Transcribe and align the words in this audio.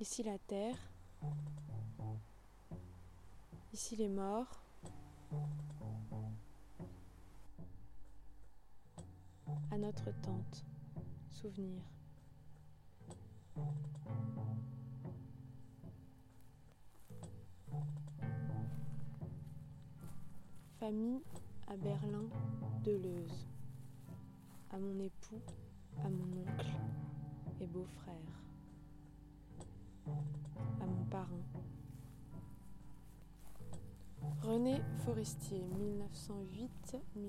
Ici 0.00 0.22
la 0.22 0.38
terre. 0.38 0.76
Ici 3.72 3.96
les 3.96 4.08
morts. 4.08 4.62
À 9.72 9.76
notre 9.76 10.12
tente. 10.22 10.64
Souvenir. 11.30 11.82
Famille 20.78 21.20
à 21.66 21.76
Berlin, 21.76 22.28
Deleuze. 22.84 23.48
À 24.70 24.78
mon 24.78 24.96
époux, 25.00 25.42
à 26.04 26.08
mon 26.08 26.42
oncle 26.42 26.70
et 27.60 27.66
beau-frère. 27.66 28.47
À 30.80 30.86
mon 30.86 31.04
parrain. 31.10 31.42
René 34.42 34.80
Forestier, 35.04 35.62
1908-1999. 37.16 37.28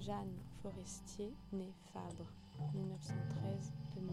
Jeanne 0.00 0.38
Forestier, 0.62 1.32
née 1.52 1.72
Fabre, 1.92 2.26
1913-2001. 2.74 4.10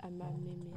À 0.00 0.10
ma 0.10 0.30
mémé. 0.32 0.72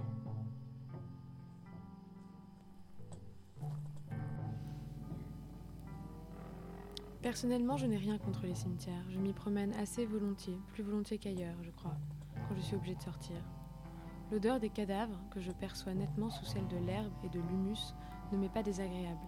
Personnellement, 7.22 7.76
je 7.77 7.88
n'ai 7.88 7.98
rien 7.98 8.18
contre 8.18 8.46
les 8.46 8.55
cimetières. 8.55 9.04
Je 9.10 9.20
m'y 9.20 9.34
promène 9.34 9.74
assez 9.74 10.05
volontiers, 10.05 10.58
plus 10.72 10.84
volontiers 10.84 11.18
qu'ailleurs, 11.18 11.62
je 11.62 11.72
crois, 11.72 11.98
quand 12.48 12.56
je 12.56 12.62
suis 12.62 12.76
obligée 12.76 12.96
de 12.96 13.02
sortir. 13.02 13.38
L'odeur 14.32 14.60
des 14.60 14.70
cadavres, 14.70 15.20
que 15.32 15.40
je 15.40 15.52
perçois 15.52 15.94
nettement 15.94 16.30
sous 16.30 16.46
celle 16.46 16.68
de 16.68 16.77
l'herbe 16.77 17.13
et 17.24 17.30
de 17.30 17.40
l'humus, 17.40 17.94
ne 18.32 18.38
m'est 18.38 18.49
pas 18.49 18.63
désagréable. 18.63 19.26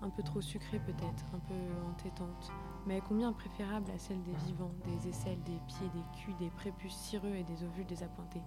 Un 0.00 0.10
peu 0.10 0.22
trop 0.22 0.40
sucrée 0.40 0.78
peut-être, 0.78 1.24
un 1.34 1.40
peu 1.40 1.88
entêtante, 1.90 2.52
mais 2.86 3.00
combien 3.00 3.32
préférable 3.32 3.90
à 3.90 3.98
celle 3.98 4.22
des 4.22 4.34
vivants, 4.46 4.70
des 4.84 5.08
aisselles, 5.08 5.42
des 5.42 5.58
pieds, 5.66 5.88
des 5.92 6.18
culs, 6.20 6.36
des 6.38 6.50
prépuces 6.50 6.94
cireux 6.94 7.34
et 7.34 7.42
des 7.42 7.64
ovules 7.64 7.86
désappointés. 7.86 8.42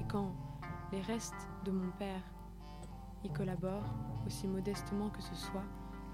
Et 0.00 0.04
quand 0.04 0.32
les 0.92 1.00
restes 1.00 1.48
de 1.64 1.72
mon 1.72 1.90
père 1.98 2.22
y 3.24 3.30
collaborent, 3.30 3.94
aussi 4.26 4.46
modestement 4.46 5.10
que 5.10 5.22
ce 5.22 5.34
soit, 5.34 5.64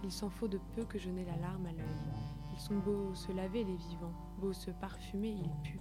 il 0.02 0.10
s'en 0.10 0.30
faut 0.30 0.48
de 0.48 0.60
peu 0.74 0.84
que 0.84 0.98
je 0.98 1.10
n'ai 1.10 1.24
la 1.24 1.36
larme 1.36 1.66
à 1.66 1.72
l'œil. 1.72 1.84
Ils 2.52 2.60
sont 2.60 2.78
beaux 2.78 3.14
se 3.14 3.32
laver 3.32 3.64
les 3.64 3.76
vivants, 3.76 4.14
beaux 4.38 4.54
se 4.54 4.70
parfumer, 4.70 5.30
ils 5.30 5.62
puent. 5.62 5.80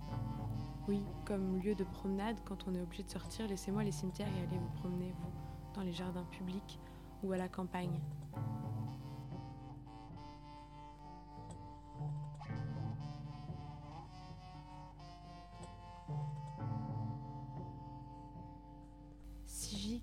Oui, 0.88 1.04
comme 1.26 1.60
lieu 1.60 1.76
de 1.76 1.84
promenade, 1.84 2.38
quand 2.46 2.68
on 2.68 2.76
est 2.76 2.82
obligé 2.82 3.04
de 3.04 3.10
sortir, 3.10 3.48
laissez-moi 3.48 3.84
les 3.84 3.92
cimetières 3.92 4.28
et 4.28 4.42
allez 4.44 4.58
vous 4.58 4.80
promener, 4.80 5.14
vous, 5.20 5.32
dans 5.74 5.82
les 5.82 5.94
jardins 5.94 6.26
publics 6.26 6.80
ou 7.24 7.32
à 7.32 7.38
la 7.38 7.48
campagne. 7.48 8.00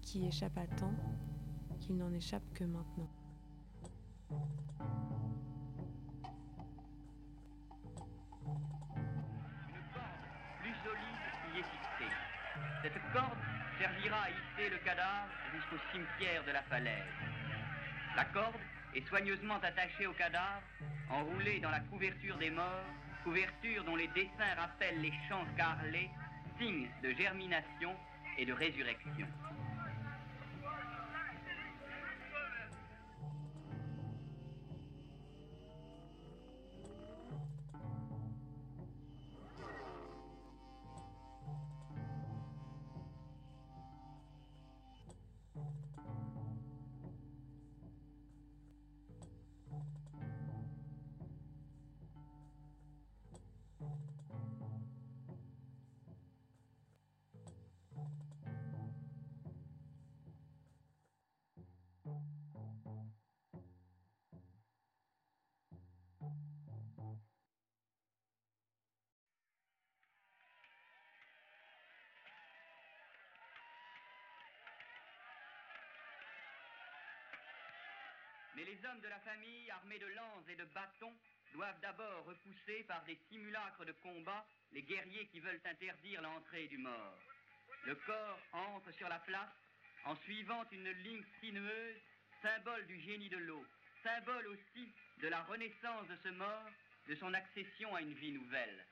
Qui 0.03 0.27
échappe 0.27 0.59
à 0.59 0.67
temps, 0.67 0.93
qu'il 1.81 1.97
n'en 1.97 2.13
échappe 2.13 2.43
que 2.53 2.65
maintenant. 2.65 3.09
Corde 13.13 13.39
servira 13.79 14.23
à 14.23 14.31
hisser 14.31 14.71
le 14.71 14.79
cadavre 14.79 15.29
jusqu'au 15.55 15.77
cimetière 15.93 16.45
de 16.45 16.53
la 16.53 16.63
falaise. 16.63 17.13
La 18.17 18.25
corde 18.27 18.61
est 18.95 19.07
soigneusement 19.09 19.59
attachée 19.63 20.07
au 20.07 20.13
cadavre, 20.13 20.63
enroulée 21.11 21.61
dans 21.61 21.71
la 21.71 21.81
couverture 21.81 22.37
des 22.39 22.51
morts, 22.51 22.87
couverture 23.25 23.85
dont 23.85 23.97
les 23.97 24.09
dessins 24.09 24.55
rappellent 24.57 25.01
les 25.01 25.13
champs 25.29 25.47
carrelés, 25.57 26.11
signes 26.59 26.89
de 27.03 27.11
germination 27.13 27.95
et 28.39 28.47
de 28.47 28.53
résurrection. 28.53 29.27
Les 78.65 78.79
hommes 78.87 79.01
de 79.01 79.09
la 79.09 79.19
famille, 79.21 79.71
armés 79.71 79.99
de 79.99 80.07
lances 80.07 80.49
et 80.49 80.55
de 80.55 80.65
bâtons, 80.67 81.15
doivent 81.53 81.81
d'abord 81.81 82.25
repousser 82.25 82.85
par 82.85 83.03
des 83.05 83.19
simulacres 83.29 83.85
de 83.85 83.93
combat 83.93 84.47
les 84.71 84.83
guerriers 84.83 85.27
qui 85.27 85.41
veulent 85.41 85.61
interdire 85.65 86.23
l'entrée 86.23 86.69
du 86.69 86.79
mort. 86.79 87.19
Le 87.85 87.97
corps 87.97 88.39
entre 88.53 88.93
sur 88.93 89.09
la 89.09 89.19
place 89.19 89.51
en 90.05 90.15
suivant 90.17 90.65
une 90.71 90.91
ligne 91.03 91.25
sinueuse, 91.41 91.97
symbole 92.41 92.87
du 92.87 93.01
génie 93.01 93.29
de 93.29 93.39
l'eau, 93.39 93.67
symbole 94.05 94.47
aussi 94.47 94.93
de 95.19 95.29
la 95.29 95.43
renaissance 95.43 96.07
de 96.07 96.17
ce 96.23 96.29
mort, 96.29 96.71
de 97.09 97.17
son 97.17 97.35
accession 97.35 97.95
à 97.97 98.01
une 98.01 98.15
vie 98.15 98.33
nouvelle. 98.33 98.87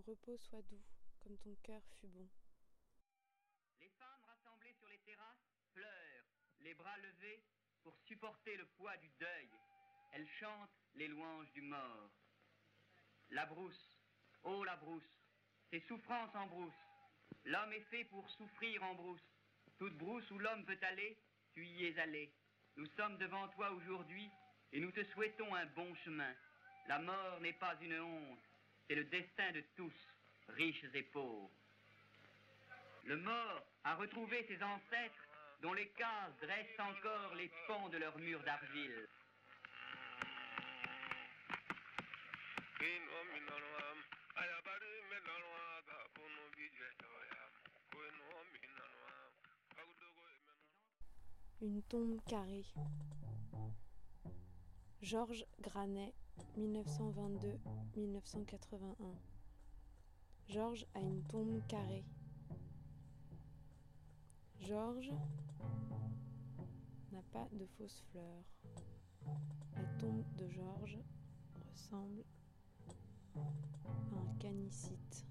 Repos 0.00 0.36
soit 0.38 0.62
doux, 0.62 0.82
comme 1.22 1.36
ton 1.38 1.54
cœur 1.62 1.82
fut 2.00 2.08
bon. 2.08 2.28
Les 3.80 3.88
femmes 3.90 4.24
rassemblées 4.26 4.74
sur 4.74 4.88
les 4.88 4.98
terrasses 4.98 5.48
pleurent, 5.72 6.26
les 6.60 6.74
bras 6.74 6.98
levés 6.98 7.42
pour 7.82 7.96
supporter 8.06 8.56
le 8.56 8.66
poids 8.76 8.96
du 8.98 9.08
deuil. 9.18 9.48
Elles 10.12 10.28
chantent 10.40 10.70
les 10.94 11.08
louanges 11.08 11.50
du 11.52 11.62
mort. 11.62 12.10
La 13.30 13.46
brousse, 13.46 13.98
oh 14.44 14.62
la 14.64 14.76
brousse, 14.76 15.18
c'est 15.70 15.86
souffrance 15.86 16.34
en 16.34 16.46
brousse. 16.46 16.74
L'homme 17.44 17.72
est 17.72 17.84
fait 17.90 18.04
pour 18.04 18.28
souffrir 18.30 18.82
en 18.82 18.94
brousse. 18.94 19.22
Toute 19.78 19.96
brousse 19.96 20.30
où 20.30 20.38
l'homme 20.38 20.64
peut 20.64 20.78
aller, 20.82 21.18
tu 21.54 21.66
y 21.66 21.86
es 21.86 21.98
allé. 21.98 22.32
Nous 22.76 22.86
sommes 22.96 23.18
devant 23.18 23.48
toi 23.48 23.70
aujourd'hui 23.72 24.30
et 24.72 24.80
nous 24.80 24.92
te 24.92 25.04
souhaitons 25.12 25.54
un 25.54 25.66
bon 25.66 25.94
chemin. 26.04 26.34
La 26.88 26.98
mort 26.98 27.40
n'est 27.40 27.52
pas 27.54 27.76
une 27.80 27.98
honte, 28.00 28.51
c'est 28.92 28.96
le 28.96 29.04
destin 29.04 29.50
de 29.52 29.64
tous, 29.74 29.94
riches 30.48 30.84
et 30.92 31.02
pauvres. 31.02 31.50
Le 33.04 33.16
mort 33.16 33.64
a 33.84 33.94
retrouvé 33.94 34.44
ses 34.46 34.62
ancêtres 34.62 35.28
dont 35.62 35.72
les 35.72 35.88
cases 35.96 36.36
dressent 36.42 36.78
encore 36.78 37.34
les 37.36 37.50
ponts 37.66 37.88
de 37.88 37.96
leurs 37.96 38.18
murs 38.18 38.42
d'argile. 38.42 39.08
Une 51.62 51.82
tombe 51.84 52.20
carrée. 52.28 52.66
Georges 55.00 55.46
Granet, 55.62 56.12
1922-1981. 56.58 59.16
Georges 60.48 60.86
a 60.94 61.00
une 61.00 61.22
tombe 61.24 61.60
carrée. 61.66 62.04
Georges 64.60 65.12
n'a 67.12 67.22
pas 67.32 67.48
de 67.52 67.66
fausses 67.78 68.04
fleurs. 68.10 68.44
La 69.74 69.84
tombe 69.98 70.24
de 70.36 70.46
Georges 70.48 70.98
ressemble 71.70 72.22
à 73.34 73.40
un 74.20 74.34
canicite. 74.38 75.24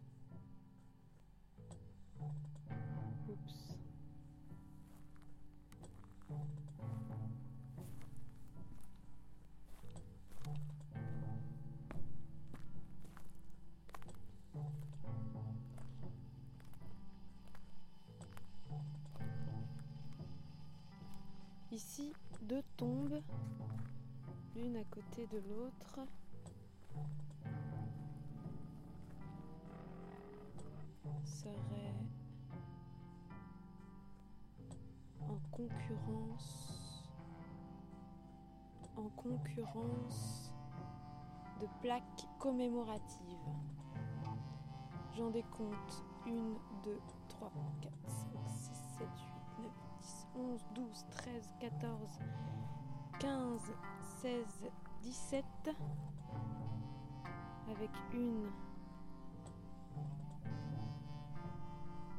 Ici 21.82 22.14
deux 22.44 22.62
tombes, 22.78 23.22
l'une 24.56 24.78
à 24.78 24.84
côté 24.84 25.26
de 25.28 25.42
l'autre. 25.50 26.00
Serait 31.24 31.96
en 35.22 35.40
concurrence 35.50 37.08
en 38.96 39.10
concurrence 39.16 40.54
de 41.60 41.68
plaques 41.82 42.28
commémoratives. 42.38 43.26
J'en 45.18 45.32
décompte 45.32 46.04
1, 46.28 46.30
2, 46.84 47.00
3, 47.30 47.52
4, 47.82 47.94
5, 48.08 48.16
6, 48.48 48.66
7, 48.66 48.72
8, 48.72 48.72
9, 48.72 48.72
10, 48.74 48.81
11, 50.42 50.66
12, 50.74 51.06
13, 51.12 51.54
14, 51.60 52.20
15, 53.20 53.62
16, 54.22 54.46
17. 55.04 55.46
Avec 57.70 57.92
une 58.14 58.48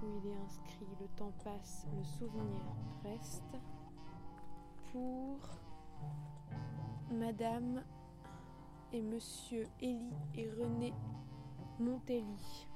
où 0.02 0.06
il 0.19 0.30
est 0.30 0.36
inscrit 0.44 0.86
le 1.00 1.08
temps 1.16 1.32
passe, 1.42 1.86
le 1.96 2.04
souvenir 2.04 2.62
reste. 3.02 3.42
Pour 4.92 5.38
Madame 7.10 7.82
et 8.92 9.02
Monsieur 9.02 9.66
Élie 9.80 10.14
et 10.34 10.48
René 10.50 10.92
Montelli. 11.80 12.68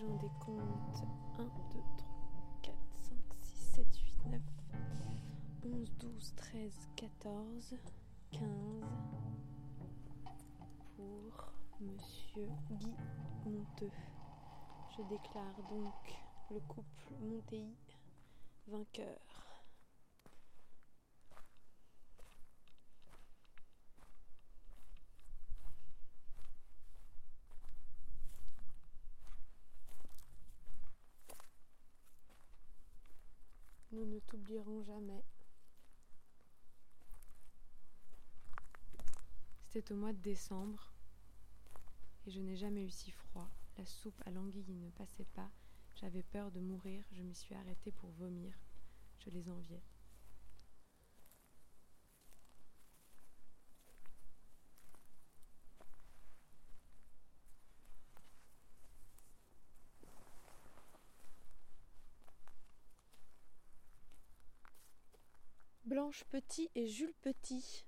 J'en 0.00 0.16
décompte 0.16 1.04
1, 1.38 1.44
2, 1.44 1.50
3, 1.98 2.08
4, 2.62 2.76
5, 2.96 3.16
6, 3.40 3.74
7, 3.76 3.86
8, 3.96 4.26
9, 4.30 4.40
11, 5.66 5.92
12, 6.00 6.34
13, 6.34 6.88
14, 6.96 7.76
15 8.32 8.40
pour 10.96 11.52
Monsieur 11.80 12.48
Guy 12.72 12.92
Monteux. 13.46 13.90
Je 14.96 15.02
déclare 15.02 15.62
donc 15.70 16.18
le 16.50 16.58
couple 16.60 17.14
Montéi 17.20 17.76
vainqueur. 18.66 19.43
Nous 33.94 34.06
ne 34.06 34.18
t'oublierons 34.18 34.82
jamais. 34.82 35.22
C'était 39.68 39.92
au 39.92 39.96
mois 39.96 40.12
de 40.12 40.18
décembre 40.18 40.92
et 42.26 42.32
je 42.32 42.40
n'ai 42.40 42.56
jamais 42.56 42.82
eu 42.82 42.90
si 42.90 43.12
froid. 43.12 43.48
La 43.78 43.86
soupe 43.86 44.20
à 44.26 44.32
l'anguille 44.32 44.74
ne 44.74 44.90
passait 44.90 45.28
pas. 45.36 45.48
J'avais 45.94 46.24
peur 46.24 46.50
de 46.50 46.58
mourir. 46.58 47.04
Je 47.12 47.22
m'y 47.22 47.36
suis 47.36 47.54
arrêtée 47.54 47.92
pour 47.92 48.10
vomir. 48.10 48.52
Je 49.20 49.30
les 49.30 49.48
enviais. 49.48 49.82
Petit 66.10 66.70
et 66.74 66.86
Jules 66.86 67.14
Petit. 67.22 67.86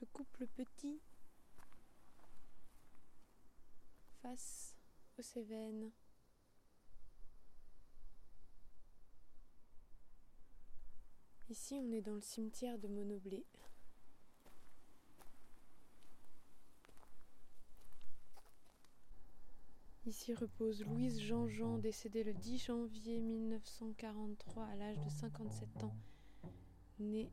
Le 0.00 0.06
couple 0.06 0.46
petit 0.46 0.98
face 4.22 4.74
aux 5.18 5.22
Cévennes. 5.22 5.90
Ici, 11.50 11.74
on 11.74 11.92
est 11.92 12.00
dans 12.00 12.14
le 12.14 12.22
cimetière 12.22 12.78
de 12.78 12.88
Monoblé. 12.88 13.44
Ici 20.04 20.34
repose 20.34 20.84
Louise 20.84 21.20
Jean-Jean, 21.20 21.78
décédée 21.78 22.24
le 22.24 22.34
10 22.34 22.58
janvier 22.58 23.20
1943 23.20 24.64
à 24.64 24.74
l'âge 24.74 24.98
de 24.98 25.08
57 25.08 25.84
ans, 25.84 25.94
née 26.98 27.30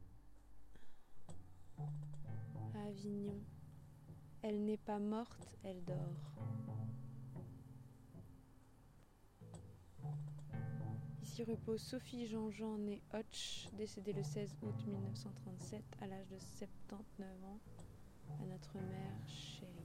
à 1.80 2.88
Avignon. 2.88 3.42
Elle 4.44 4.66
n'est 4.66 4.77
pas 4.77 5.00
morte, 5.00 5.57
elle 5.63 5.83
dort. 5.83 6.36
Ici 11.24 11.44
repose 11.44 11.81
Sophie 11.81 12.27
Jean-Jean, 12.27 12.77
née 12.77 13.01
Hotch, 13.16 13.68
décédée 13.74 14.13
le 14.13 14.21
16 14.21 14.57
août 14.62 14.86
1937 14.86 15.83
à 16.01 16.06
l'âge 16.06 16.27
de 16.27 16.38
79 16.38 17.27
ans, 17.45 17.60
à 18.39 18.45
notre 18.45 18.75
mère 18.75 19.27
chère. 19.27 19.79